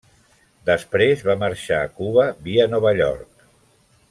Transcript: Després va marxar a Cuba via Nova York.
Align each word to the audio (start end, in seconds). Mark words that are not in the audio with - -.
Després 0.69 1.21
va 1.29 1.35
marxar 1.45 1.81
a 1.83 1.93
Cuba 2.01 2.25
via 2.49 2.69
Nova 2.75 2.97
York. 3.05 3.47